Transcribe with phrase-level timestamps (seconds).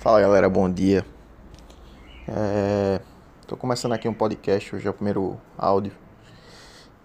[0.00, 1.04] Fala galera, bom dia.
[3.42, 5.92] Estou começando aqui um podcast, hoje é o primeiro áudio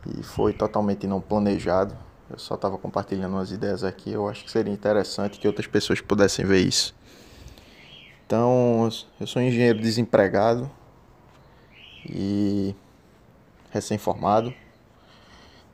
[0.07, 1.93] e foi totalmente não planejado.
[2.29, 4.13] Eu só estava compartilhando umas ideias aqui.
[4.13, 6.95] Eu acho que seria interessante que outras pessoas pudessem ver isso.
[8.25, 8.89] Então,
[9.19, 10.71] eu sou engenheiro desempregado
[12.09, 12.73] e
[13.71, 14.53] recém-formado.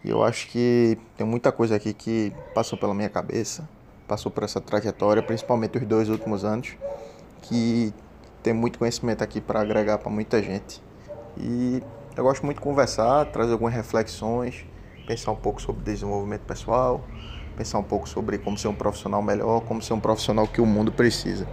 [0.04, 3.70] E eu acho que tem muita coisa aqui que passou pela minha cabeça,
[4.08, 6.76] passou por essa trajetória, principalmente os dois últimos anos,
[7.42, 7.94] que
[8.44, 10.82] tem muito conhecimento aqui para agregar para muita gente.
[11.38, 11.82] E
[12.16, 14.66] eu gosto muito de conversar, trazer algumas reflexões,
[15.08, 17.02] pensar um pouco sobre desenvolvimento pessoal,
[17.56, 20.66] pensar um pouco sobre como ser um profissional melhor, como ser um profissional que o
[20.66, 21.48] mundo precisa.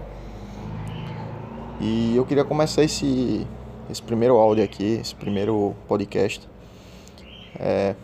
[1.80, 3.46] E eu queria começar esse,
[3.88, 6.48] esse primeiro áudio aqui, esse primeiro podcast,
[7.58, 7.94] é,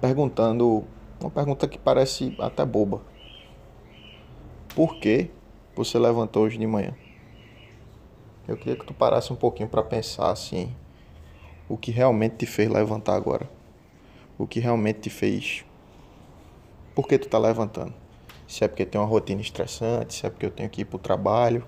[0.00, 0.84] perguntando
[1.20, 3.02] uma pergunta que parece até boba.
[4.74, 5.30] Por que
[5.84, 6.94] você levantou hoje de manhã?
[8.46, 10.74] Eu queria que tu parasse um pouquinho para pensar assim,
[11.68, 13.48] o que realmente te fez levantar agora?
[14.36, 15.64] O que realmente te fez
[16.94, 17.94] Por que tu tá levantando?
[18.46, 20.98] Se é porque tem uma rotina estressante, se é porque eu tenho que ir pro
[20.98, 21.64] trabalho,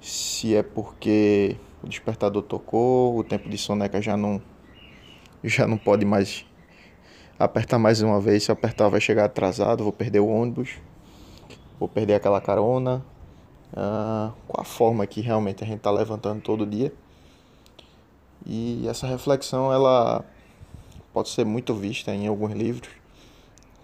[0.00, 4.40] se é porque o despertador tocou, o tempo de soneca já não
[5.42, 6.46] já não pode mais
[7.38, 10.78] apertar mais uma vez, se apertar vai chegar atrasado, vou perder o ônibus,
[11.78, 13.04] vou perder aquela carona.
[13.72, 16.92] Uh, qual a forma que realmente a gente está levantando todo dia?
[18.46, 20.24] E essa reflexão ela
[21.12, 22.90] pode ser muito vista em alguns livros,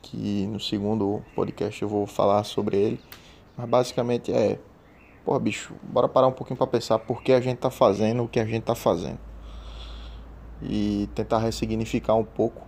[0.03, 3.01] que no segundo podcast eu vou falar sobre ele,
[3.57, 4.59] mas basicamente é,
[5.25, 8.29] pô, bicho, bora parar um pouquinho para pensar por que a gente tá fazendo o
[8.29, 9.19] que a gente tá fazendo.
[10.63, 12.67] E tentar ressignificar um pouco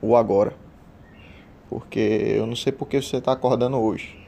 [0.00, 0.54] o agora.
[1.70, 4.18] Porque eu não sei por que você está acordando hoje,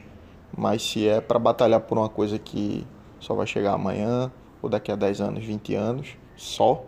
[0.57, 2.87] mas se é para batalhar por uma coisa que
[3.19, 6.85] só vai chegar amanhã, ou daqui a 10 anos, 20 anos, só,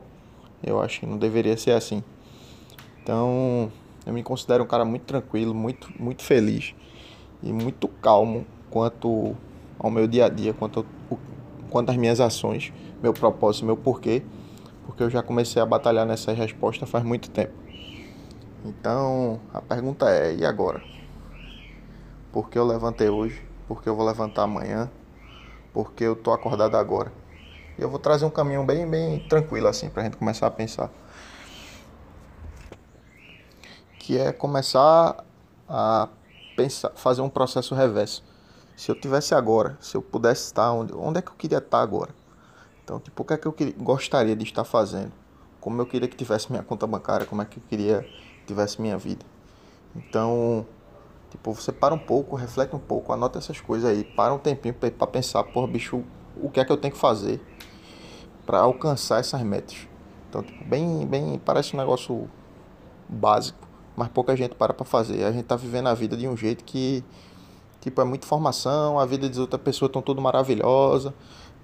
[0.64, 2.02] eu acho que não deveria ser assim.
[3.04, 3.70] Então,
[4.06, 6.74] eu me considero um cara muito tranquilo, muito, muito feliz
[7.44, 9.36] e muito calmo quanto
[9.78, 11.20] ao meu dia a dia, quanto, ao,
[11.70, 12.72] quanto às minhas ações,
[13.04, 14.24] meu propósito, meu porquê,
[14.86, 17.65] porque eu já comecei a batalhar nessa resposta faz muito tempo.
[18.66, 20.82] Então, a pergunta é: e agora?
[22.32, 23.46] Por que eu levantei hoje?
[23.68, 24.90] Por que eu vou levantar amanhã?
[25.72, 27.12] Por que eu tô acordado agora?
[27.78, 30.52] E eu vou trazer um caminho bem, bem tranquilo assim para a gente começar a
[30.52, 30.90] pensar.
[34.00, 35.24] Que é começar
[35.70, 36.10] a
[36.56, 38.24] pensar, fazer um processo reverso.
[38.76, 41.82] Se eu tivesse agora, se eu pudesse estar onde, onde é que eu queria estar
[41.82, 42.14] agora?
[42.84, 45.12] Então, tipo, o que é que eu queria, gostaria de estar fazendo?
[45.62, 48.82] Como eu queria que tivesse minha conta bancária, como é que eu queria que tivesse
[48.82, 49.26] minha vida?
[49.96, 50.66] Então,
[51.30, 54.74] tipo, você para um pouco, reflete um pouco, anota essas coisas aí, para um tempinho
[54.74, 56.04] para pensar, porra, bicho,
[56.42, 57.42] o que é que eu tenho que fazer
[58.46, 59.88] para alcançar essas metas.
[60.30, 62.30] Então, tipo, bem, bem, parece um negócio
[63.08, 65.24] básico, mas pouca gente para para fazer.
[65.24, 67.04] A gente tá vivendo a vida de um jeito que,
[67.82, 71.14] tipo, é muita informação, a vida de outra pessoa estão tudo maravilhosa.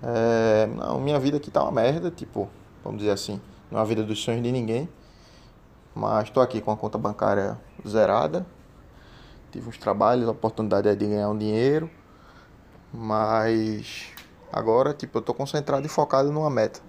[0.02, 2.50] É, não, minha vida aqui tá uma merda, tipo,
[2.84, 4.90] vamos dizer assim, não é a vida dos sonhos de ninguém.
[5.96, 7.58] Mas estou aqui com a conta bancária
[7.88, 8.46] zerada.
[9.52, 11.90] Tive uns trabalhos, a oportunidade de ganhar um dinheiro.
[12.94, 14.12] Mas
[14.52, 16.82] Agora, tipo, eu tô concentrado e focado numa meta.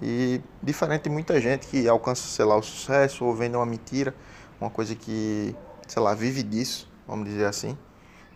[0.00, 4.14] E diferente de muita gente que alcança, sei lá, o sucesso ou vende uma mentira,
[4.60, 5.56] uma coisa que,
[5.88, 7.78] sei lá, vive disso, vamos dizer assim.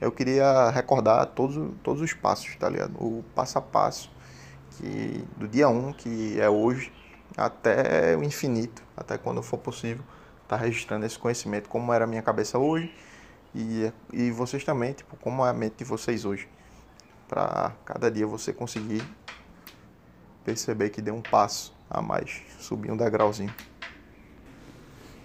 [0.01, 2.95] Eu queria recordar todos, todos os passos, tá ligado?
[2.99, 4.11] O passo a passo
[4.71, 6.93] que do dia 1, um, que é hoje,
[7.37, 10.05] até o infinito, até quando for possível,
[10.49, 12.93] tá registrando esse conhecimento, como era a minha cabeça hoje
[13.55, 16.49] e, e vocês também, tipo, como é a mente de vocês hoje
[17.29, 19.03] para cada dia você conseguir
[20.45, 23.53] perceber que deu um passo a mais, subir um degrauzinho.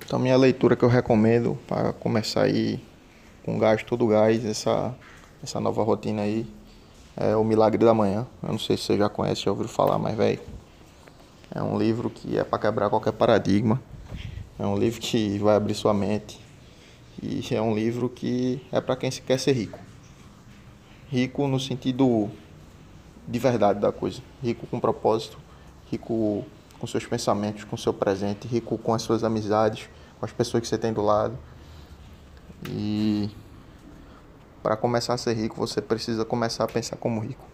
[0.03, 2.83] Então minha leitura que eu recomendo para começar aí
[3.43, 4.95] com gás todo gás, essa,
[5.43, 6.51] essa nova rotina aí,
[7.15, 8.27] é O Milagre da Manhã.
[8.41, 10.39] Eu não sei se você já conhece, já ouviu falar, mas velho,
[11.53, 13.81] é um livro que é para quebrar qualquer paradigma.
[14.57, 16.39] É um livro que vai abrir sua mente.
[17.21, 19.79] E é um livro que é para quem quer ser rico
[21.11, 22.29] rico no sentido
[23.27, 25.37] de verdade da coisa, rico com propósito,
[25.91, 26.45] rico
[26.79, 30.67] com seus pensamentos, com seu presente, rico com as suas amizades, com as pessoas que
[30.67, 31.37] você tem do lado.
[32.69, 33.29] E
[34.63, 37.45] para começar a ser rico, você precisa começar a pensar como rico.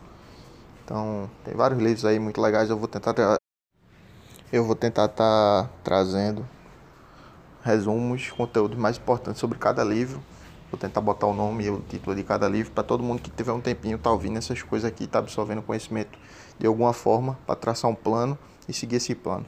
[0.86, 3.38] Então, tem vários livros aí muito legais, eu vou tentar.
[4.52, 6.48] Eu vou tentar estar tá trazendo
[7.64, 10.22] resumos, conteúdos mais importantes sobre cada livro
[10.70, 13.30] Vou tentar botar o nome e o título de cada livro para todo mundo que
[13.30, 16.20] tiver um tempinho tá ouvindo essas coisas aqui, tá absorvendo conhecimento
[16.60, 19.46] de alguma forma para traçar um plano e seguir esse plano.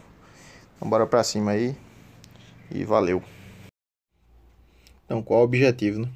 [0.77, 1.75] Então bora para cima aí
[2.71, 3.21] e valeu.
[5.05, 6.09] Então, qual é o objetivo, né?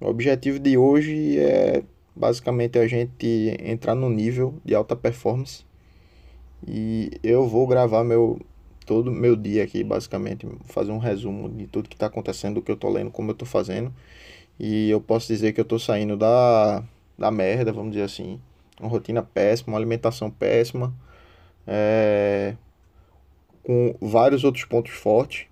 [0.00, 1.82] O objetivo de hoje é
[2.14, 5.64] basicamente a gente entrar no nível de alta performance
[6.66, 8.40] e eu vou gravar meu
[8.86, 12.70] todo meu dia aqui, basicamente, fazer um resumo de tudo que está acontecendo, do que
[12.70, 13.92] eu tô lendo, como eu tô fazendo.
[14.58, 16.82] E eu posso dizer que eu tô saindo da,
[17.18, 18.40] da merda, vamos dizer assim.
[18.80, 20.94] Uma rotina péssima, uma alimentação péssima,
[21.66, 22.56] é,
[23.62, 25.46] com vários outros pontos fortes,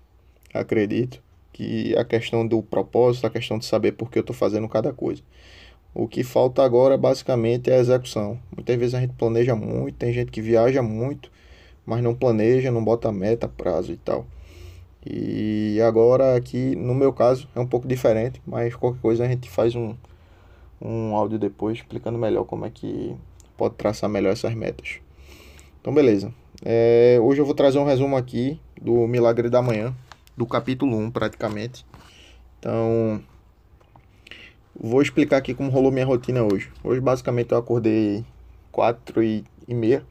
[0.53, 1.21] acredito.
[1.53, 4.93] Que a questão do propósito, a questão de saber por que eu tô fazendo cada
[4.93, 5.21] coisa.
[5.93, 8.39] O que falta agora basicamente é a execução.
[8.55, 11.29] Muitas vezes a gente planeja muito, tem gente que viaja muito,
[11.85, 14.25] mas não planeja, não bota meta, prazo e tal.
[15.05, 19.49] E agora aqui, no meu caso, é um pouco diferente, mas qualquer coisa a gente
[19.49, 19.95] faz um,
[20.81, 23.15] um áudio depois explicando melhor como é que
[23.57, 24.99] pode traçar melhor essas metas.
[25.81, 26.31] Então, beleza.
[26.63, 29.93] É, hoje eu vou trazer um resumo aqui do Milagre da Manhã,
[30.37, 31.85] do capítulo 1 praticamente.
[32.59, 33.21] Então,
[34.81, 36.71] vou explicar aqui como rolou minha rotina hoje.
[36.83, 38.25] Hoje, basicamente, eu acordei
[38.71, 40.05] 4 e, e meia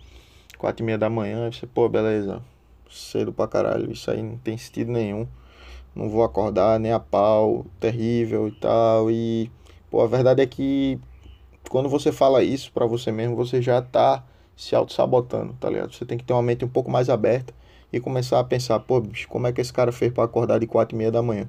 [0.61, 2.43] 4 e meia da manhã, você, pô, beleza,
[2.91, 5.27] cedo pra caralho, isso aí não tem sentido nenhum.
[5.95, 9.11] Não vou acordar nem a pau, terrível e tal.
[9.11, 9.51] E,
[9.91, 11.01] pô, a verdade é que
[11.69, 14.23] quando você fala isso para você mesmo, você já tá
[14.55, 15.95] se auto-sabotando, tá ligado?
[15.95, 17.55] Você tem que ter uma mente um pouco mais aberta
[17.91, 20.67] e começar a pensar, pô, bicho, como é que esse cara fez para acordar de
[20.67, 21.49] 4 e meia da manhã?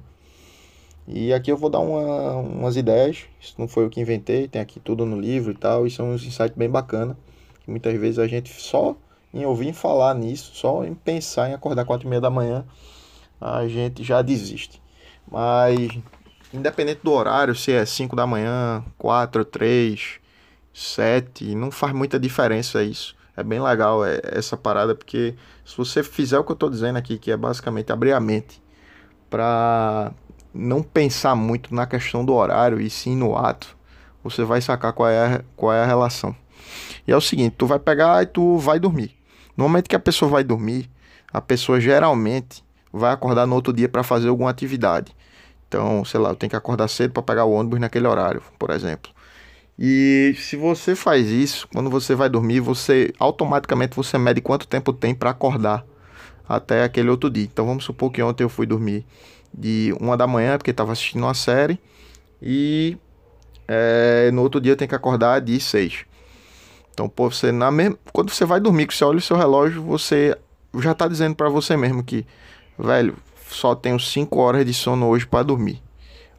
[1.06, 4.62] E aqui eu vou dar uma, umas ideias, isso não foi o que inventei, tem
[4.62, 7.16] aqui tudo no livro e tal, e são uns insights bem bacana
[7.64, 8.96] que muitas vezes a gente só
[9.32, 12.64] em ouvir falar nisso, só em pensar em acordar quatro e meia da manhã,
[13.40, 14.82] a gente já desiste.
[15.30, 15.98] Mas
[16.52, 20.20] independente do horário, se é 5 da manhã, 4, 3,
[20.72, 23.16] 7, não faz muita diferença isso.
[23.34, 25.34] É bem legal é, essa parada, porque
[25.64, 28.62] se você fizer o que eu estou dizendo aqui, que é basicamente abrir a mente
[29.30, 30.12] para
[30.54, 33.76] não pensar muito na questão do horário e sim no ato,
[34.22, 36.34] você vai sacar qual é a, qual é a relação.
[37.06, 39.16] E é o seguinte, tu vai pegar e tu vai dormir.
[39.56, 40.88] No momento que a pessoa vai dormir,
[41.32, 45.14] a pessoa geralmente vai acordar no outro dia para fazer alguma atividade.
[45.66, 48.70] Então, sei lá, eu tenho que acordar cedo para pegar o ônibus naquele horário, por
[48.70, 49.10] exemplo.
[49.78, 54.92] E se você faz isso, quando você vai dormir, você automaticamente você mede quanto tempo
[54.92, 55.84] tem para acordar
[56.46, 57.44] até aquele outro dia.
[57.44, 59.06] Então vamos supor que ontem eu fui dormir
[59.52, 61.78] de uma da manhã porque estava assistindo uma série
[62.40, 62.96] e
[63.68, 66.04] é, no outro dia tenho que acordar de seis.
[66.92, 67.70] Então, pô, você na
[68.12, 70.36] quando você vai dormir, que você olha o seu relógio, você
[70.78, 72.26] já tá dizendo para você mesmo que,
[72.78, 73.16] velho,
[73.48, 75.82] só tenho 5 horas de sono hoje para dormir.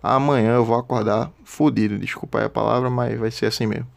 [0.01, 3.87] Amanhã eu vou acordar fudido, desculpa aí a palavra, mas vai ser assim mesmo.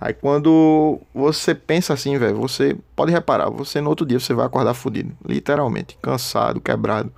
[0.00, 4.46] Aí quando você pensa assim, velho, você pode reparar, você no outro dia você vai
[4.46, 7.12] acordar fudido, literalmente, cansado, quebrado,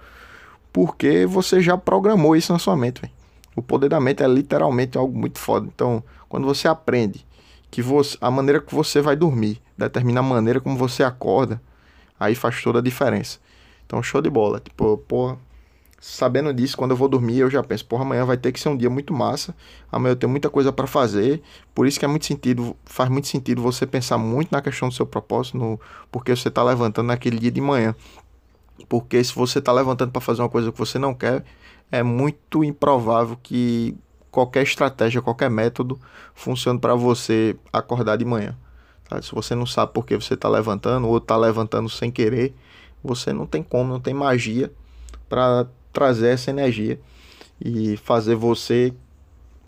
[0.72, 3.12] porque você já programou isso na sua mente, velho.
[3.56, 5.68] O poder da mente é literalmente algo muito foda.
[5.74, 7.26] Então, quando você aprende
[7.70, 11.60] que você, a maneira que você vai dormir determina a maneira como você acorda,
[12.18, 13.38] aí faz toda a diferença.
[13.86, 14.60] Então, show de bola.
[14.60, 15.38] Tipo, porra,
[16.00, 18.68] sabendo disso, quando eu vou dormir, eu já penso, porra, amanhã vai ter que ser
[18.68, 19.54] um dia muito massa.
[19.90, 21.42] Amanhã eu tenho muita coisa para fazer.
[21.74, 24.94] Por isso que é muito sentido, faz muito sentido você pensar muito na questão do
[24.94, 27.94] seu propósito, no porque você tá levantando naquele dia de manhã.
[28.88, 31.44] Porque se você tá levantando para fazer uma coisa que você não quer,
[31.90, 33.96] é muito improvável que
[34.30, 35.98] qualquer estratégia, qualquer método
[36.34, 38.56] funcione para você acordar de manhã.
[39.08, 39.20] Tá?
[39.22, 42.54] Se você não sabe por que você está levantando ou está levantando sem querer,
[43.02, 44.70] você não tem como, não tem magia
[45.28, 47.00] para trazer essa energia
[47.60, 48.92] e fazer você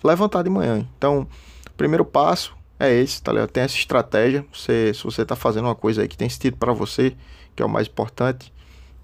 [0.03, 0.87] levantar de manhã.
[0.97, 1.27] Então,
[1.67, 3.51] o primeiro passo é esse, tá ligado?
[3.51, 4.45] Tem essa estratégia.
[4.53, 7.17] Você, se você está fazendo uma coisa aí que tem sentido para você,
[7.55, 8.53] que é o mais importante,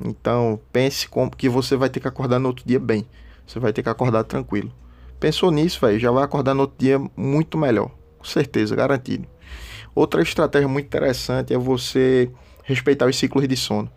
[0.01, 3.07] então pense como que você vai ter que acordar no outro dia bem.
[3.47, 4.73] Você vai ter que acordar tranquilo.
[5.19, 7.91] Pensou nisso, velho, já vai acordar no outro dia muito melhor.
[8.19, 9.27] Com certeza, garantido.
[9.95, 12.31] Outra estratégia muito interessante é você
[12.65, 13.91] respeitar os ciclos de sono.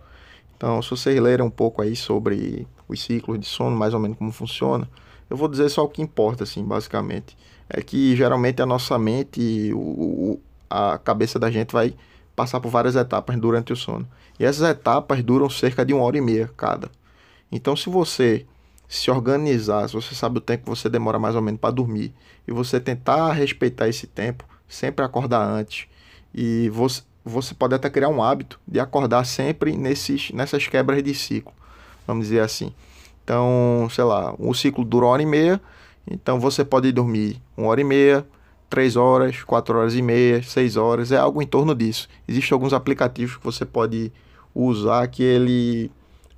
[0.55, 4.17] Então, se vocês lerem um pouco aí sobre os ciclos de sono, mais ou menos
[4.17, 4.89] como funciona,
[5.29, 7.37] eu vou dizer só o que importa, assim, basicamente.
[7.69, 10.39] É que geralmente a nossa mente, o,
[10.69, 11.93] a cabeça da gente vai
[12.39, 14.07] passar por várias etapas durante o sono.
[14.39, 16.89] E essas etapas duram cerca de uma hora e meia cada.
[17.51, 18.45] Então, se você
[18.87, 22.13] se organizar, se você sabe o tempo que você demora mais ou menos para dormir,
[22.47, 25.85] e você tentar respeitar esse tempo, sempre acordar antes,
[26.33, 31.13] e você, você pode até criar um hábito de acordar sempre nesses, nessas quebras de
[31.13, 31.51] ciclo,
[32.07, 32.73] vamos dizer assim.
[33.21, 35.59] Então, sei lá, o ciclo dura uma hora e meia,
[36.09, 38.25] Então você pode dormir uma hora e meia,
[38.69, 42.07] três horas, quatro horas e meia, seis horas, é algo em torno disso.
[42.27, 44.11] Existem alguns aplicativos que você pode
[44.53, 45.91] usar que ele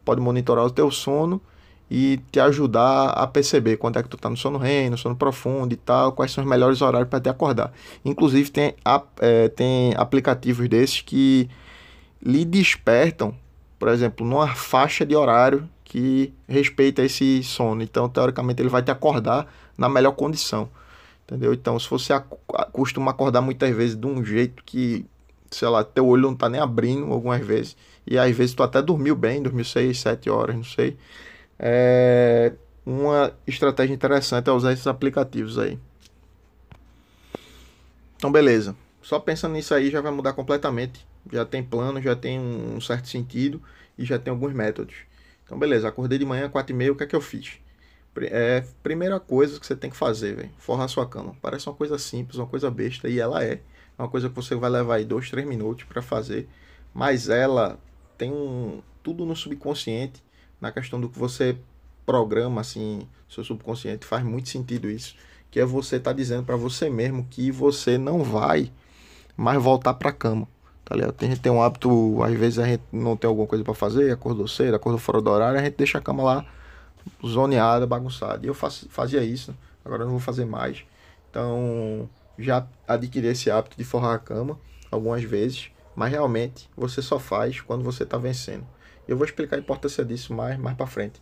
[0.06, 1.42] pode monitorar o teu sono
[1.90, 5.16] e te ajudar a perceber quando é que tu tá no sono REM, no sono
[5.16, 7.74] profundo e tal, quais são os melhores horários para te acordar.
[8.06, 8.74] Inclusive tem,
[9.20, 11.50] é, tem aplicativos desses que
[12.24, 13.36] lhe despertam,
[13.78, 17.84] por exemplo, numa faixa de horário que respeita esse sono.
[17.84, 20.70] Então, teoricamente, ele vai te acordar na melhor condição.
[21.32, 21.54] Entendeu?
[21.54, 22.14] Então, se você
[22.74, 25.06] costuma acordar muitas vezes de um jeito que,
[25.50, 28.82] sei lá, teu olho não tá nem abrindo algumas vezes, e às vezes tu até
[28.82, 30.98] dormiu bem, dormiu 6, 7 horas, não sei
[31.64, 35.78] é, uma estratégia interessante é usar esses aplicativos aí.
[38.16, 38.76] Então, beleza.
[39.00, 41.06] Só pensando nisso aí já vai mudar completamente.
[41.32, 43.62] Já tem plano, já tem um certo sentido
[43.96, 44.96] e já tem alguns métodos.
[45.46, 45.88] Então, beleza.
[45.88, 47.60] Acordei de manhã, 4 e meia, o que é que eu fiz?
[48.18, 50.52] É, primeira coisa que você tem que fazer, velho.
[50.58, 51.36] Forrar sua cama.
[51.42, 53.62] Parece uma coisa simples, uma coisa besta, e ela é.
[53.98, 56.48] É uma coisa que você vai levar aí 2, 3 minutos para fazer.
[56.94, 57.80] Mas ela
[58.18, 60.22] tem um, tudo no subconsciente
[60.60, 61.58] na questão do que você
[62.06, 65.16] programa, assim, seu subconsciente, faz muito sentido isso.
[65.50, 68.72] Que é você tá dizendo para você mesmo que você não vai
[69.36, 70.48] mais voltar para a cama.
[70.84, 71.14] Tá ligado?
[71.14, 74.12] Tem gente tem um hábito, às vezes a gente não tem alguma coisa para fazer,
[74.12, 76.46] acordou cedo, acordou fora do horário, a gente deixa a cama lá
[77.26, 78.46] zoneada, bagunçada.
[78.46, 80.84] E eu faço, fazia isso, agora não vou fazer mais.
[81.30, 87.20] Então, já adquiri esse hábito de forrar a cama algumas vezes, mas realmente você só
[87.20, 88.66] faz quando você está vencendo.
[89.08, 91.22] Eu vou explicar a importância disso mais, mais para frente.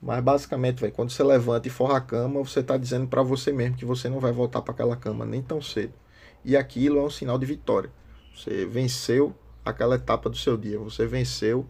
[0.00, 3.52] Mas basicamente, véio, quando você levanta e forra a cama, você está dizendo para você
[3.52, 5.92] mesmo que você não vai voltar para aquela cama nem tão cedo.
[6.44, 7.90] E aquilo é um sinal de vitória.
[8.34, 9.32] Você venceu
[9.64, 10.78] aquela etapa do seu dia.
[10.80, 11.64] Você venceu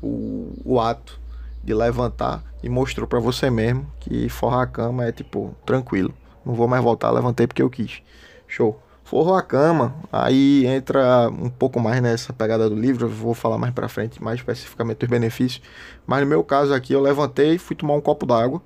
[0.00, 1.20] o, o ato
[1.62, 6.12] de levantar e mostrou para você mesmo que forrar a cama é tipo tranquilo.
[6.44, 8.02] Não vou mais voltar, levantei porque eu quis.
[8.46, 8.80] Show
[9.12, 13.58] forrou a cama, aí entra um pouco mais nessa pegada do livro, eu vou falar
[13.58, 15.62] mais para frente, mais especificamente dos benefícios.
[16.06, 18.62] Mas no meu caso aqui, eu levantei, fui tomar um copo d'água,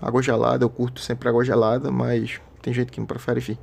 [0.00, 3.58] água gelada, eu curto sempre água gelada, mas tem gente que não prefere, enfim.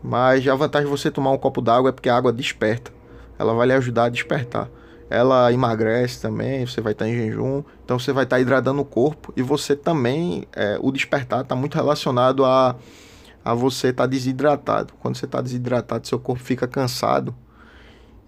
[0.00, 2.92] Mas a vantagem de você tomar um copo d'água é porque a água desperta,
[3.36, 4.68] ela vai lhe ajudar a despertar.
[5.12, 9.32] Ela emagrece também, você vai estar em jejum, então você vai estar hidratando o corpo
[9.36, 12.76] e você também, é, o despertar está muito relacionado a
[13.44, 14.94] a você estar tá desidratado.
[15.00, 17.34] Quando você está desidratado, seu corpo fica cansado.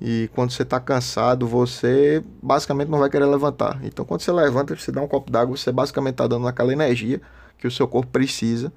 [0.00, 3.78] E quando você está cansado, você basicamente não vai querer levantar.
[3.84, 7.20] Então, quando você levanta, você dá um copo d'água, você basicamente está dando aquela energia
[7.56, 8.72] que o seu corpo precisa,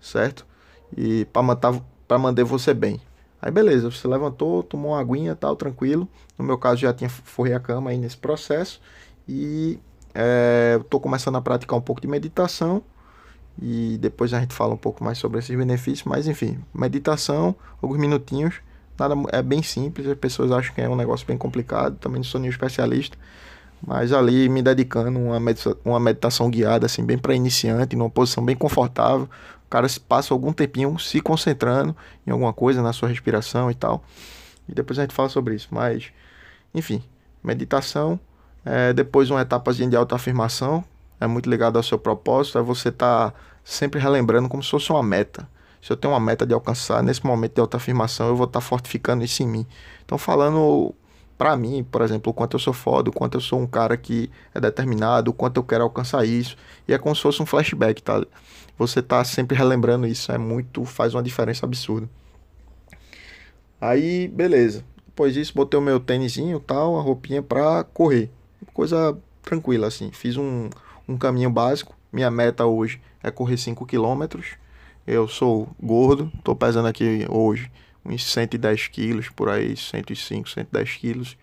[0.00, 0.46] certo?
[0.96, 1.82] E para manter,
[2.18, 3.00] manter você bem.
[3.42, 6.08] Aí, beleza, você levantou, tomou uma aguinha tal, tranquilo.
[6.38, 8.80] No meu caso, já tinha forrei a cama aí nesse processo.
[9.28, 9.80] E
[10.14, 12.82] é, estou começando a praticar um pouco de meditação.
[13.60, 17.98] E depois a gente fala um pouco mais sobre esses benefícios, mas enfim, meditação, alguns
[17.98, 18.54] minutinhos,
[18.98, 22.24] nada é bem simples, as pessoas acham que é um negócio bem complicado, também não
[22.24, 23.18] sou nenhum especialista,
[23.86, 28.42] mas ali me dedicando uma meditação, uma meditação guiada assim bem para iniciante, numa posição
[28.42, 29.28] bem confortável,
[29.72, 34.04] cara passa algum tempinho se concentrando em alguma coisa na sua respiração e tal.
[34.68, 36.12] E depois a gente fala sobre isso, mas
[36.74, 37.02] enfim,
[37.42, 38.20] meditação,
[38.66, 40.84] é, depois uma etapa de autoafirmação,
[41.18, 44.90] é muito ligado ao seu propósito, é você estar tá sempre relembrando como se fosse
[44.90, 45.48] uma meta.
[45.80, 48.64] Se eu tenho uma meta de alcançar, nesse momento de autoafirmação, eu vou estar tá
[48.64, 49.66] fortificando isso em mim.
[50.04, 50.94] Então, falando
[51.38, 53.96] para mim, por exemplo, o quanto eu sou foda, o quanto eu sou um cara
[53.96, 56.56] que é determinado, o quanto eu quero alcançar isso.
[56.86, 58.24] E é como se fosse um flashback, tá?
[58.86, 62.08] Você tá sempre relembrando isso, é muito, faz uma diferença absurda.
[63.80, 64.84] Aí, beleza.
[65.06, 68.30] Depois disso, botei o meu tênisinho, tal, a roupinha pra correr.
[68.72, 70.10] Coisa tranquila, assim.
[70.12, 70.68] Fiz um,
[71.08, 71.94] um caminho básico.
[72.12, 74.40] Minha meta hoje é correr 5 km.
[75.06, 77.70] Eu sou gordo, estou pesando aqui hoje
[78.04, 81.36] uns 110 quilos, por aí, 105, 110 quilos.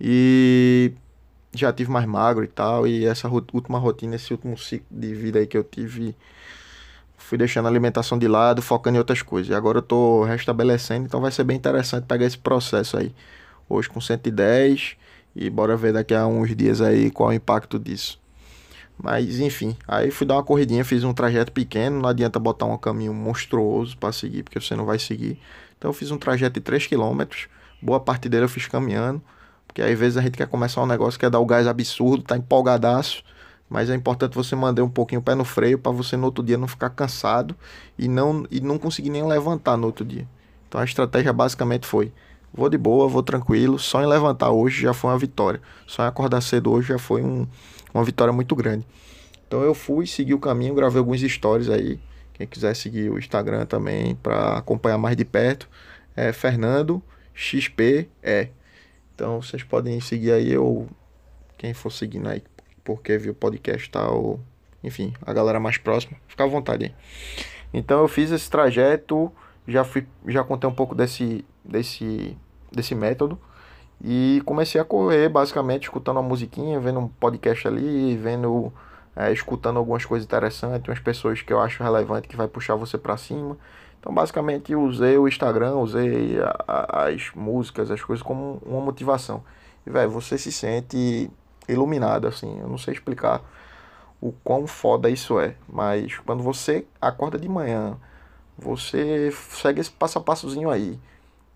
[0.00, 0.92] E
[1.54, 2.86] já tive mais magro e tal.
[2.86, 6.14] E essa última rotina, esse último ciclo de vida aí que eu tive,
[7.28, 9.50] fui deixando a alimentação de lado, focando em outras coisas.
[9.50, 13.14] E agora eu tô restabelecendo, então vai ser bem interessante pegar esse processo aí.
[13.68, 14.96] Hoje com 110
[15.36, 18.18] e bora ver daqui a uns dias aí qual é o impacto disso.
[18.96, 22.78] Mas enfim, aí fui dar uma corridinha, fiz um trajeto pequeno, não adianta botar um
[22.78, 25.38] caminho monstruoso para seguir, porque você não vai seguir.
[25.76, 27.24] Então eu fiz um trajeto de 3 km,
[27.82, 29.22] boa parte dele eu fiz caminhando,
[29.66, 32.38] porque às vezes a gente quer começar um negócio, quer dar o gás absurdo, tá
[32.38, 33.22] empolgadaço,
[33.68, 36.42] mas é importante você manter um pouquinho o pé no freio para você no outro
[36.42, 37.54] dia não ficar cansado
[37.98, 40.26] e não, e não conseguir nem levantar no outro dia.
[40.66, 42.12] Então a estratégia basicamente foi:
[42.52, 46.06] vou de boa, vou tranquilo, só em levantar hoje já foi uma vitória, só em
[46.06, 47.46] acordar cedo hoje já foi um
[47.92, 48.86] uma vitória muito grande.
[49.46, 51.98] Então eu fui, segui o caminho, gravei alguns stories aí,
[52.34, 55.68] Quem quiser seguir o Instagram também para acompanhar mais de perto
[56.14, 57.02] é Fernando
[57.34, 58.08] XPE.
[59.14, 60.88] Então vocês podem seguir aí ou
[61.56, 62.42] quem for seguindo aí
[62.88, 64.40] porque viu o podcast tal,
[64.82, 66.94] enfim, a galera mais próxima, fica à vontade aí.
[67.70, 69.30] Então eu fiz esse trajeto,
[69.66, 72.34] já fui, já contei um pouco desse desse
[72.72, 73.38] desse método
[74.02, 78.72] e comecei a correr basicamente escutando uma musiquinha, vendo um podcast ali, vendo
[79.14, 82.96] é, escutando algumas coisas interessantes, umas pessoas que eu acho relevante que vai puxar você
[82.96, 83.58] para cima.
[84.00, 89.42] Então, basicamente, usei o Instagram, usei a, a, as músicas, as coisas como uma motivação.
[89.86, 91.28] E, velho, você se sente
[91.68, 92.58] iluminado, assim.
[92.60, 93.42] Eu não sei explicar
[94.20, 97.96] o quão foda isso é, mas quando você acorda de manhã,
[98.56, 100.98] você segue esse passo a passozinho aí,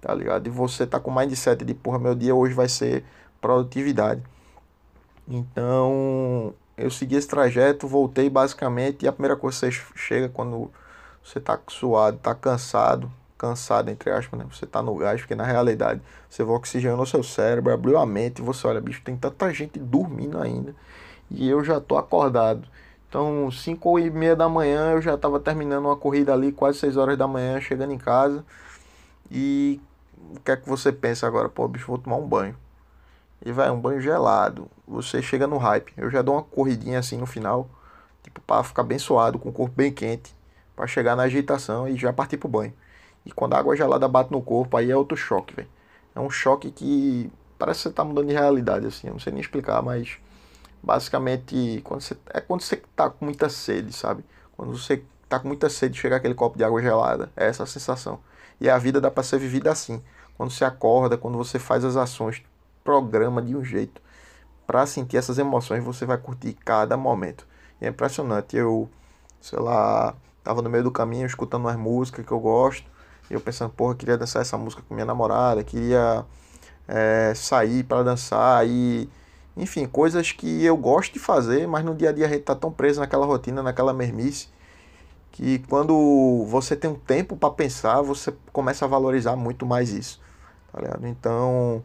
[0.00, 0.46] tá ligado?
[0.46, 3.04] E você tá com mindset de, porra, meu dia hoje vai ser
[3.40, 4.22] produtividade.
[5.26, 10.70] Então, eu segui esse trajeto, voltei basicamente, e a primeira coisa que você chega quando
[11.22, 13.10] você tá suado, tá cansado,
[13.42, 14.46] cansado, entre aspas, né?
[14.48, 18.06] Você tá no gás, porque na realidade você vai oxigenando o seu cérebro, abriu a
[18.06, 20.72] mente e você olha, bicho, tem tanta gente dormindo ainda
[21.28, 22.68] e eu já tô acordado.
[23.08, 26.96] Então, 5 e meia da manhã eu já tava terminando uma corrida ali, quase 6
[26.96, 28.44] horas da manhã, chegando em casa.
[29.30, 29.80] E
[30.34, 31.48] o que é que você pensa agora?
[31.48, 32.56] Pô, bicho, vou tomar um banho.
[33.44, 34.68] E vai, um banho gelado.
[34.86, 35.92] Você chega no hype.
[35.96, 37.68] Eu já dou uma corridinha assim no final,
[38.22, 40.34] tipo, para ficar bem suado, com o corpo bem quente,
[40.76, 42.72] para chegar na agitação e já partir pro banho.
[43.24, 45.68] E quando a água gelada bate no corpo, aí é outro choque, velho.
[46.14, 49.06] É um choque que parece que você tá mudando de realidade, assim.
[49.06, 50.18] Eu não sei nem explicar, mas
[50.82, 54.24] basicamente quando você, é quando você tá com muita sede, sabe?
[54.56, 57.30] Quando você tá com muita sede, chegar aquele copo de água gelada.
[57.36, 58.18] É essa a sensação.
[58.60, 60.02] E a vida dá para ser vivida assim.
[60.36, 62.42] Quando você acorda, quando você faz as ações,
[62.82, 64.02] programa de um jeito.
[64.66, 67.46] Para sentir essas emoções, você vai curtir cada momento.
[67.80, 68.56] E é impressionante.
[68.56, 68.88] Eu,
[69.40, 72.90] sei lá, tava no meio do caminho escutando umas músicas que eu gosto
[73.30, 76.24] eu pensando, porra, queria dançar essa música com minha namorada, queria
[76.88, 79.08] é, sair para dançar e.
[79.56, 82.54] Enfim, coisas que eu gosto de fazer, mas no dia a dia a gente tá
[82.54, 84.48] tão preso naquela rotina, naquela mermice,
[85.30, 90.20] que quando você tem um tempo para pensar, você começa a valorizar muito mais isso.
[90.72, 91.06] Tá ligado?
[91.06, 91.82] Então,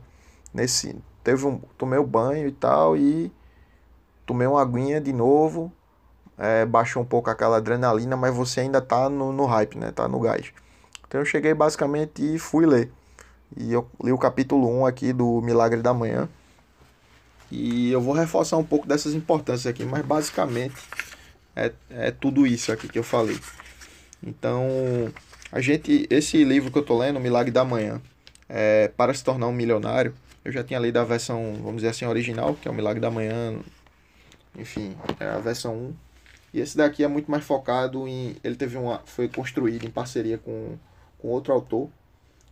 [0.53, 0.95] nesse.
[1.23, 1.59] Teve um.
[1.77, 3.31] Tomei o um banho e tal, e
[4.25, 5.71] tomei uma aguinha de novo.
[6.37, 9.91] É, baixou um pouco aquela adrenalina, mas você ainda tá no, no hype, né?
[9.91, 10.53] Tá no gás.
[11.07, 12.91] Então eu cheguei basicamente e fui ler.
[13.55, 16.27] E eu li o capítulo 1 aqui do Milagre da Manhã.
[17.49, 20.75] E eu vou reforçar um pouco dessas importâncias aqui, mas basicamente
[21.55, 23.39] é, é tudo isso aqui que eu falei.
[24.21, 24.67] Então,
[25.51, 28.01] a gente, esse livro que eu tô lendo, Milagre da Manhã,
[28.49, 32.05] é, para se tornar um milionário, eu já tinha lido a versão, vamos dizer assim,
[32.05, 33.57] original, que é o Milagre da Manhã,
[34.57, 35.93] enfim, é a versão 1.
[36.53, 40.37] E esse daqui é muito mais focado em, ele teve uma, foi construído em parceria
[40.37, 40.77] com
[41.27, 41.89] com outro autor,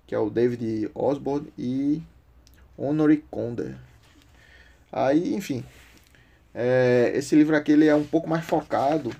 [0.05, 2.03] que é o David Osborne e
[2.77, 3.77] Honory Conder.
[4.91, 5.63] Aí, enfim,
[6.53, 9.15] é, esse livro aqui ele é um pouco mais focado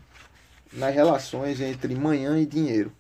[0.74, 2.92] nas relações entre manhã e dinheiro.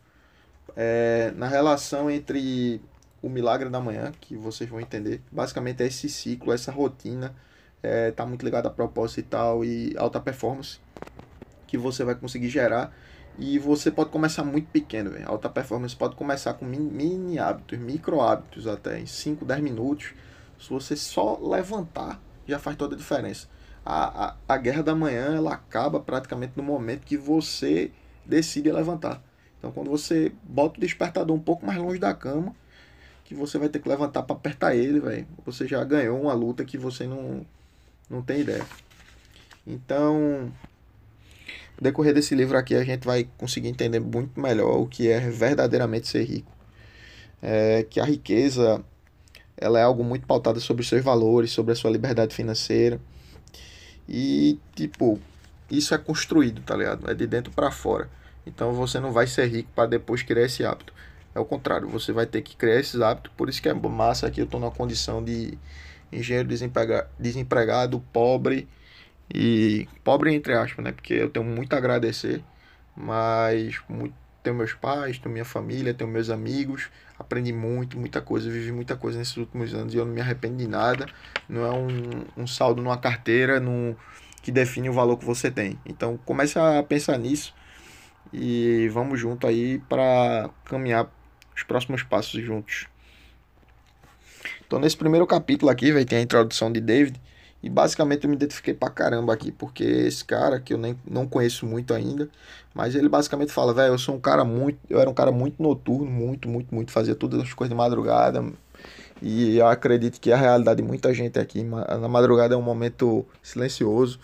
[0.77, 2.81] É, na relação entre
[3.21, 5.21] o milagre da manhã, que vocês vão entender.
[5.29, 7.35] Basicamente é esse ciclo, essa rotina,
[7.83, 10.79] é, tá muito ligado a propósito e tal, e alta performance,
[11.67, 12.95] que você vai conseguir gerar
[13.37, 15.27] e você pode começar muito pequeno, véio.
[15.27, 20.13] Alta performance pode começar com mini, mini hábitos, micro hábitos até, em 5, 10 minutos.
[20.59, 23.47] Se você só levantar, já faz toda a diferença.
[23.85, 27.91] A, a, a guerra da manhã, ela acaba praticamente no momento que você
[28.25, 29.21] decide levantar.
[29.59, 32.55] Então, quando você bota o despertador um pouco mais longe da cama,
[33.25, 36.63] que você vai ter que levantar para apertar ele, velho, você já ganhou uma luta
[36.63, 37.45] que você não,
[38.09, 38.65] não tem ideia.
[39.65, 40.51] Então,
[41.77, 45.19] no decorrer desse livro aqui, a gente vai conseguir entender muito melhor o que é
[45.19, 46.51] verdadeiramente ser rico.
[47.41, 48.83] É que a riqueza
[49.57, 52.99] ela é algo muito pautado sobre os seus valores, sobre a sua liberdade financeira.
[54.07, 55.19] E, tipo,
[55.69, 57.09] isso é construído, tá ligado?
[57.09, 58.09] É de dentro para fora.
[58.45, 60.93] Então você não vai ser rico para depois criar esse hábito.
[61.33, 63.31] É o contrário, você vai ter que criar esses hábitos.
[63.35, 65.57] Por isso que é massa aqui eu estou numa condição de
[66.11, 66.47] engenheiro
[67.19, 68.67] desempregado, pobre
[69.33, 70.91] e pobre entre aspas, né?
[70.91, 72.43] Porque eu tenho muito a agradecer,
[72.95, 78.49] mas muito, tenho meus pais, tenho minha família, tenho meus amigos, aprendi muito, muita coisa,
[78.49, 81.07] vivi muita coisa nesses últimos anos e eu não me arrependo de nada.
[81.49, 83.95] Não é um, um saldo numa carteira no,
[84.41, 85.79] que define o valor que você tem.
[85.85, 87.53] Então comece a pensar nisso
[88.31, 91.07] e vamos junto aí para caminhar
[91.55, 92.87] os próximos passos juntos.
[94.67, 97.19] Então nesse primeiro capítulo aqui vai ter a introdução de David
[97.65, 101.25] E basicamente eu me identifiquei pra caramba aqui, porque esse cara, que eu nem não
[101.25, 102.29] conheço muito ainda,
[102.75, 104.77] mas ele basicamente fala, velho, eu sou um cara muito.
[104.87, 108.45] Eu era um cara muito noturno, muito, muito, muito, fazia todas as coisas de madrugada.
[109.19, 113.25] E eu acredito que a realidade de muita gente aqui, na madrugada é um momento
[113.41, 114.19] silencioso.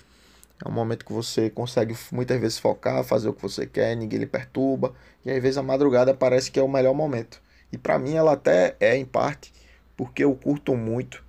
[0.64, 4.20] É um momento que você consegue muitas vezes focar, fazer o que você quer, ninguém
[4.20, 4.94] lhe perturba.
[5.26, 7.42] E às vezes a madrugada parece que é o melhor momento.
[7.74, 9.52] E para mim ela até é em parte,
[9.98, 11.24] porque eu curto muito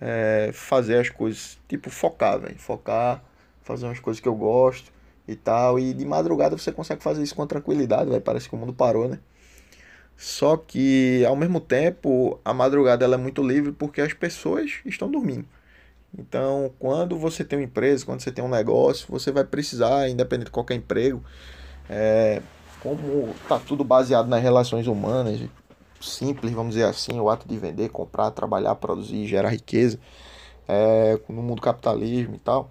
[0.00, 2.58] é, fazer as coisas, tipo focar, velho.
[2.58, 3.22] Focar,
[3.62, 4.92] fazer umas coisas que eu gosto
[5.28, 5.78] e tal.
[5.78, 8.22] E de madrugada você consegue fazer isso com tranquilidade, velho.
[8.22, 9.18] Parece que o mundo parou, né?
[10.16, 15.10] Só que ao mesmo tempo a madrugada ela é muito livre porque as pessoas estão
[15.10, 15.46] dormindo.
[16.18, 20.46] Então, quando você tem uma empresa, quando você tem um negócio, você vai precisar, independente
[20.46, 21.22] de qualquer emprego,
[21.88, 22.42] é,
[22.80, 25.40] como tá tudo baseado nas relações humanas,
[26.00, 29.98] simples, vamos dizer assim, o ato de vender, comprar, trabalhar, produzir, gerar riqueza,
[30.66, 32.70] é, no mundo capitalismo e tal,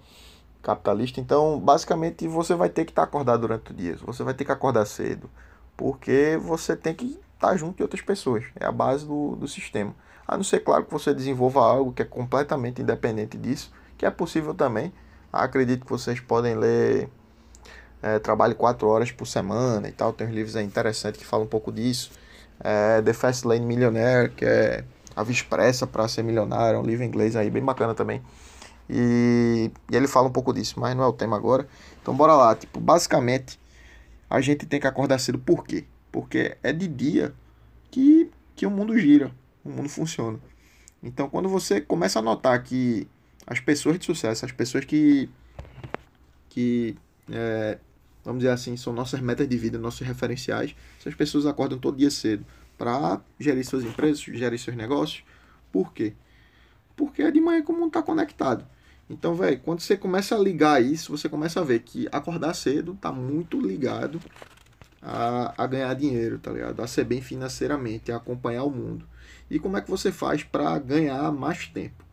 [0.62, 1.20] capitalista.
[1.20, 4.44] Então, basicamente, você vai ter que estar tá acordado durante o dia, você vai ter
[4.44, 5.30] que acordar cedo,
[5.76, 9.48] porque você tem que estar tá junto de outras pessoas, é a base do, do
[9.48, 9.94] sistema.
[10.26, 14.10] A não ser, claro, que você desenvolva algo que é completamente independente disso, que é
[14.10, 14.92] possível também.
[15.32, 17.08] Acredito que vocês podem ler
[18.02, 20.12] é, Trabalhe 4 horas por semana e tal.
[20.12, 22.10] Tem uns livros aí interessantes que falam um pouco disso.
[22.62, 24.84] É, The Fast Lane Millionaire, que é
[25.16, 28.22] a via expressa para ser milionário, é um livro em inglês aí bem bacana também.
[28.88, 31.66] E, e, ele fala um pouco disso, mas não é o tema agora.
[32.02, 33.58] Então bora lá, tipo, basicamente
[34.28, 35.84] a gente tem que acordar cedo por quê?
[36.12, 37.32] Porque é de dia
[37.90, 39.32] que, que o mundo gira
[39.64, 40.38] o mundo funciona.
[41.02, 43.08] Então, quando você começa a notar que
[43.46, 45.30] as pessoas de sucesso, as pessoas que,
[46.48, 46.96] que
[47.30, 47.78] é,
[48.24, 52.10] vamos dizer assim, são nossas metas de vida, nossos referenciais, essas pessoas acordam todo dia
[52.10, 52.44] cedo
[52.76, 55.22] para gerir suas empresas, gerir seus negócios.
[55.72, 56.14] Por quê?
[56.96, 58.66] Porque é de manhã que o mundo está conectado.
[59.08, 62.92] Então, velho, quando você começa a ligar isso, você começa a ver que acordar cedo
[62.92, 64.20] está muito ligado
[65.02, 66.80] a, a ganhar dinheiro, tá ligado?
[66.80, 69.04] A ser bem financeiramente, a acompanhar o mundo.
[69.50, 72.04] E como é que você faz para ganhar mais tempo?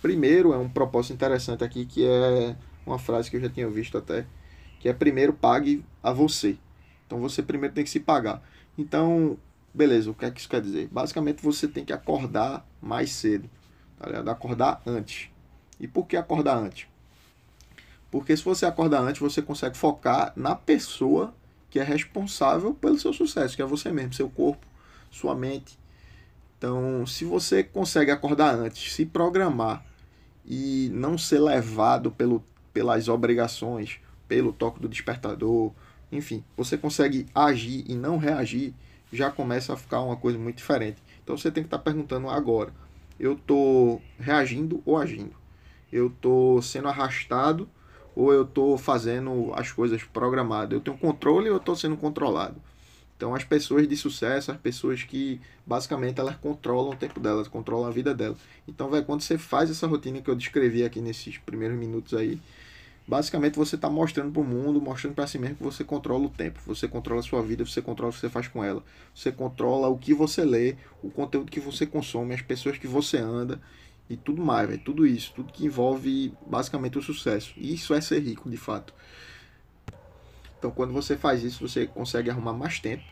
[0.00, 3.98] Primeiro, é um propósito interessante aqui que é uma frase que eu já tinha visto
[3.98, 4.26] até,
[4.78, 6.56] que é primeiro pague a você.
[7.06, 8.42] Então você primeiro tem que se pagar.
[8.76, 9.36] Então,
[9.72, 10.88] beleza, o que é que isso quer dizer?
[10.88, 13.48] Basicamente você tem que acordar mais cedo,
[13.98, 14.28] tá ligado?
[14.28, 15.30] Acordar antes.
[15.80, 16.86] E por que acordar antes?
[18.10, 21.34] Porque se você acordar antes, você consegue focar na pessoa
[21.70, 24.66] que é responsável pelo seu sucesso, que é você mesmo, seu corpo,
[25.10, 25.78] sua mente,
[26.58, 29.84] então, se você consegue acordar antes, se programar
[30.44, 35.72] e não ser levado pelo, pelas obrigações, pelo toque do despertador,
[36.12, 38.74] enfim, você consegue agir e não reagir,
[39.12, 41.02] já começa a ficar uma coisa muito diferente.
[41.24, 42.72] Então você tem que estar tá perguntando agora:
[43.18, 45.36] eu estou reagindo ou agindo?
[45.90, 47.68] Eu estou sendo arrastado
[48.14, 50.72] ou eu estou fazendo as coisas programadas?
[50.72, 52.56] Eu tenho controle ou estou sendo controlado?
[53.18, 57.88] Então, as pessoas de sucesso, as pessoas que basicamente elas controlam o tempo delas, controlam
[57.88, 58.38] a vida delas.
[58.66, 62.40] Então, véio, quando você faz essa rotina que eu descrevi aqui nesses primeiros minutos aí,
[63.08, 66.28] basicamente você está mostrando para o mundo, mostrando para si mesmo que você controla o
[66.28, 69.32] tempo, você controla a sua vida, você controla o que você faz com ela, você
[69.32, 73.58] controla o que você lê, o conteúdo que você consome, as pessoas que você anda
[74.10, 77.54] e tudo mais, véio, tudo isso, tudo que envolve basicamente o sucesso.
[77.56, 78.92] E isso é ser rico, de fato.
[80.58, 83.04] Então, quando você faz isso, você consegue arrumar mais tempo,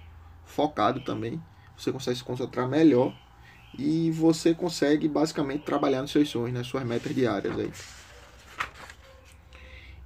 [0.45, 1.41] focado também,
[1.77, 3.17] você consegue se concentrar melhor
[3.79, 7.73] e você consegue basicamente trabalhar nos seus sonhos, nas suas metas diárias aí.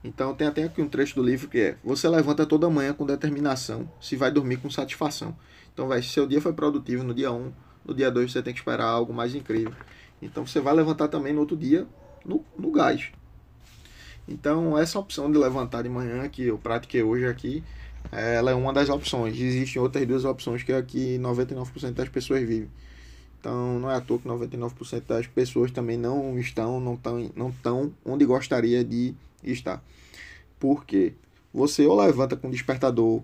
[0.02, 3.04] Então tem até aqui um trecho do livro que é: Você levanta toda manhã com
[3.04, 5.36] determinação, se vai dormir com satisfação.
[5.72, 7.52] Então, vai, se seu dia foi produtivo no dia 1,
[7.84, 9.72] no dia 2 você tem que esperar algo mais incrível.
[10.20, 11.86] Então você vai levantar também no outro dia
[12.24, 13.10] no, no gás.
[14.28, 17.64] Então, essa opção de levantar de manhã, que eu pratiquei hoje aqui,
[18.12, 19.38] ela é uma das opções.
[19.38, 22.70] Existem outras duas opções que que 99% das pessoas vivem.
[23.40, 27.48] Então, não é à toa que 99% das pessoas também não estão, não estão, não
[27.48, 29.82] estão onde gostaria de estar.
[30.58, 31.14] Porque
[31.52, 33.22] você ou levanta com despertador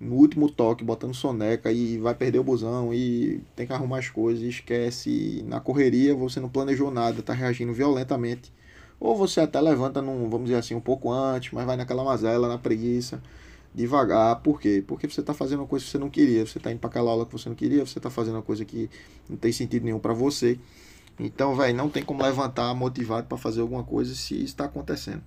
[0.00, 4.08] no último toque, botando soneca e vai perder o busão e tem que arrumar as
[4.08, 5.44] coisas, esquece.
[5.46, 8.52] Na correria você não planejou nada, está reagindo violentamente
[9.00, 12.48] ou você até levanta, num, vamos dizer assim, um pouco antes, mas vai naquela mazela,
[12.48, 13.22] na preguiça,
[13.74, 14.40] devagar.
[14.42, 14.82] Por quê?
[14.86, 17.10] Porque você está fazendo uma coisa que você não queria, você está indo para aquela
[17.10, 18.90] aula que você não queria, você está fazendo uma coisa que
[19.28, 20.58] não tem sentido nenhum para você.
[21.18, 25.22] Então, velho, não tem como levantar motivado para fazer alguma coisa se está acontecendo.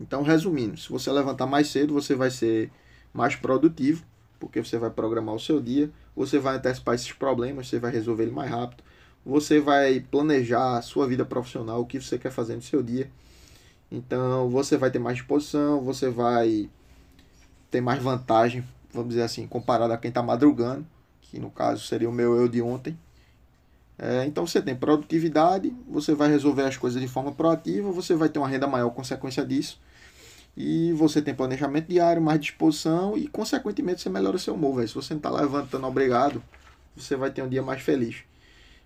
[0.00, 2.70] Então, resumindo, se você levantar mais cedo, você vai ser
[3.12, 4.04] mais produtivo,
[4.38, 8.24] porque você vai programar o seu dia, você vai antecipar esses problemas, você vai resolver
[8.24, 8.84] ele mais rápido,
[9.24, 13.10] você vai planejar a sua vida profissional, o que você quer fazer no seu dia.
[13.90, 16.68] Então, você vai ter mais disposição, você vai
[17.70, 20.86] ter mais vantagem, vamos dizer assim, comparado a quem está madrugando,
[21.22, 22.96] que no caso seria o meu eu de ontem.
[23.98, 28.28] É, então, você tem produtividade, você vai resolver as coisas de forma proativa, você vai
[28.28, 29.80] ter uma renda maior consequência disso.
[30.56, 34.76] E você tem planejamento diário, mais disposição e, consequentemente, você melhora o seu humor.
[34.76, 34.88] Véio.
[34.88, 36.42] Se você não está levantando obrigado,
[36.94, 38.24] você vai ter um dia mais feliz.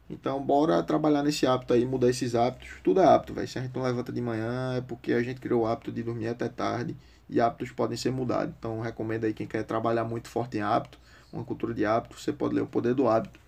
[0.09, 2.69] Então, bora trabalhar nesse hábito aí, mudar esses hábitos.
[2.83, 3.47] Tudo é hábito, velho.
[3.47, 6.03] Se a gente não levanta de manhã, é porque a gente criou o hábito de
[6.03, 6.97] dormir até tarde
[7.29, 8.53] e hábitos podem ser mudados.
[8.59, 10.99] Então, recomendo aí quem quer trabalhar muito forte em hábito,
[11.33, 13.39] uma cultura de hábito, você pode ler O Poder do Hábito.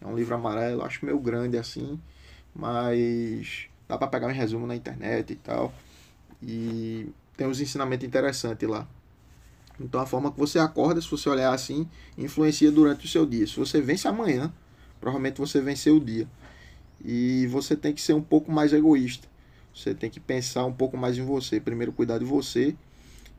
[0.00, 2.00] É um livro amarelo, acho meio grande assim,
[2.54, 5.72] mas dá para pegar um resumo na internet e tal.
[6.42, 8.86] E tem uns ensinamentos interessantes lá.
[9.78, 13.46] Então, a forma que você acorda, se você olhar assim, influencia durante o seu dia.
[13.46, 14.52] Se você vence amanhã,
[15.00, 16.28] provavelmente você venceu o dia.
[17.02, 19.26] E você tem que ser um pouco mais egoísta.
[19.74, 21.58] Você tem que pensar um pouco mais em você.
[21.58, 22.76] Primeiro cuidar de você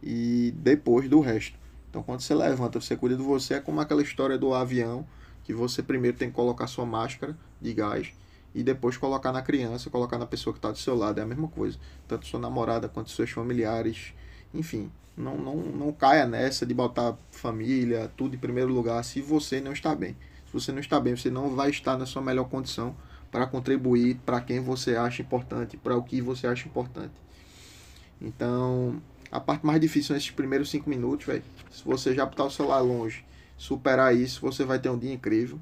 [0.01, 1.57] e depois do resto.
[1.89, 5.05] Então quando você levanta, você cuida de você, é como aquela história do avião,
[5.51, 8.13] que você primeiro tem que colocar sua máscara de gás
[8.55, 11.19] e depois colocar na criança, colocar na pessoa que está do seu lado.
[11.19, 11.77] É a mesma coisa.
[12.07, 14.13] Tanto sua namorada quanto seus familiares.
[14.53, 19.59] Enfim, não, não, não caia nessa de botar família, tudo em primeiro lugar, se você
[19.59, 20.15] não está bem.
[20.47, 22.95] Se você não está bem, você não vai estar na sua melhor condição
[23.29, 27.13] para contribuir para quem você acha importante, para o que você acha importante.
[28.21, 32.51] Então, a parte mais difícil nesses primeiros cinco minutos, velho, se você já botar o
[32.51, 33.23] celular longe,
[33.61, 35.59] superar isso, você vai ter um dia incrível.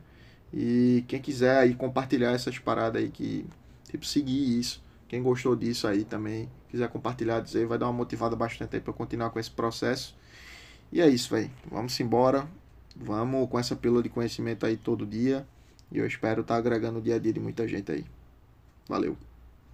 [0.54, 3.46] E quem quiser aí compartilhar essas paradas aí que
[3.92, 8.38] tipo seguir isso, quem gostou disso aí também, quiser compartilhar, dizer, vai dar uma motivada
[8.38, 10.16] bastante aí para continuar com esse processo.
[10.92, 11.52] E é isso, velho.
[11.70, 12.48] Vamos embora.
[12.96, 15.46] Vamos com essa pílula de conhecimento aí todo dia.
[15.92, 18.06] E eu espero estar tá agregando o dia a dia de muita gente aí.
[18.88, 19.29] Valeu.